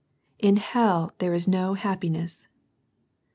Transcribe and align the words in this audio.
In 0.39 0.57
hell 0.57 1.11
there 1.19 1.31
is 1.31 1.47
no 1.47 1.75
happiness. 1.75 2.47